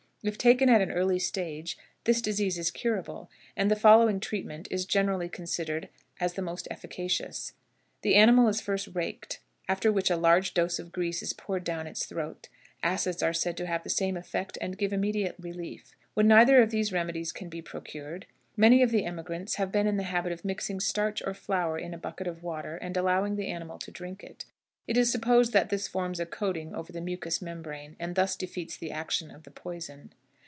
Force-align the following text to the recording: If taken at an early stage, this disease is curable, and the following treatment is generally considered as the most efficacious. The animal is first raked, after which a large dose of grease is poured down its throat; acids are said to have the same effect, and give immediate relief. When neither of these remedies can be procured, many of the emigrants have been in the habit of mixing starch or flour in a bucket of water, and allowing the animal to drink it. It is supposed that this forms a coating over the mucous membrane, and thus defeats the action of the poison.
If 0.23 0.37
taken 0.37 0.69
at 0.69 0.81
an 0.83 0.91
early 0.91 1.17
stage, 1.17 1.79
this 2.03 2.21
disease 2.21 2.59
is 2.59 2.69
curable, 2.69 3.31
and 3.57 3.71
the 3.71 3.75
following 3.75 4.19
treatment 4.19 4.67
is 4.69 4.85
generally 4.85 5.27
considered 5.27 5.89
as 6.19 6.33
the 6.33 6.43
most 6.43 6.67
efficacious. 6.69 7.53
The 8.03 8.13
animal 8.13 8.47
is 8.47 8.61
first 8.61 8.89
raked, 8.93 9.39
after 9.67 9.91
which 9.91 10.11
a 10.11 10.15
large 10.15 10.53
dose 10.53 10.77
of 10.77 10.91
grease 10.91 11.23
is 11.23 11.33
poured 11.33 11.63
down 11.63 11.87
its 11.87 12.05
throat; 12.05 12.49
acids 12.83 13.23
are 13.23 13.33
said 13.33 13.57
to 13.57 13.65
have 13.65 13.81
the 13.83 13.89
same 13.89 14.15
effect, 14.15 14.59
and 14.61 14.77
give 14.77 14.93
immediate 14.93 15.37
relief. 15.41 15.95
When 16.13 16.27
neither 16.27 16.61
of 16.61 16.69
these 16.69 16.93
remedies 16.93 17.31
can 17.31 17.49
be 17.49 17.63
procured, 17.63 18.27
many 18.55 18.83
of 18.83 18.91
the 18.91 19.05
emigrants 19.05 19.55
have 19.55 19.71
been 19.71 19.87
in 19.87 19.97
the 19.97 20.03
habit 20.03 20.31
of 20.31 20.45
mixing 20.45 20.79
starch 20.81 21.23
or 21.25 21.33
flour 21.33 21.79
in 21.79 21.95
a 21.95 21.97
bucket 21.97 22.27
of 22.27 22.43
water, 22.43 22.77
and 22.77 22.95
allowing 22.95 23.37
the 23.37 23.47
animal 23.47 23.79
to 23.79 23.89
drink 23.89 24.23
it. 24.23 24.45
It 24.87 24.97
is 24.97 25.11
supposed 25.11 25.53
that 25.53 25.69
this 25.69 25.87
forms 25.87 26.19
a 26.19 26.25
coating 26.25 26.73
over 26.73 26.91
the 26.91 26.99
mucous 27.01 27.39
membrane, 27.39 27.95
and 27.99 28.15
thus 28.15 28.35
defeats 28.35 28.75
the 28.75 28.91
action 28.91 29.29
of 29.31 29.43
the 29.43 29.51
poison. 29.51 30.11